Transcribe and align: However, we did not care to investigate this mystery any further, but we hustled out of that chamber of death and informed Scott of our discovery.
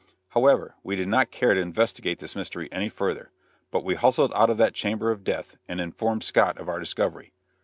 However, 0.29 0.73
we 0.81 0.95
did 0.95 1.07
not 1.09 1.29
care 1.29 1.53
to 1.53 1.59
investigate 1.61 2.17
this 2.17 2.35
mystery 2.35 2.67
any 2.71 2.89
further, 2.89 3.29
but 3.69 3.83
we 3.83 3.93
hustled 3.93 4.33
out 4.33 4.49
of 4.49 4.57
that 4.57 4.73
chamber 4.73 5.11
of 5.11 5.23
death 5.23 5.57
and 5.67 5.79
informed 5.79 6.23
Scott 6.23 6.57
of 6.57 6.67
our 6.67 6.79
discovery. 6.79 7.33